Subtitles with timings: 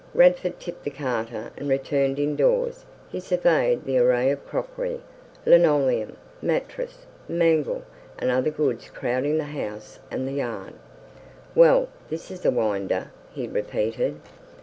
[0.15, 2.85] Radford tipped the carter, and returned indoors.
[3.11, 5.01] He surveyed the array of crockery,
[5.45, 7.83] linoleum, mattress, mangle,
[8.17, 10.73] and other goods crowding the house and the yard.
[11.53, 14.15] "Well, this is a winder!" he repeated.